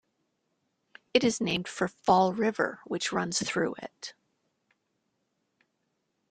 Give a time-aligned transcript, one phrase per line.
[1.13, 4.15] It is named for Fall River which runs through it.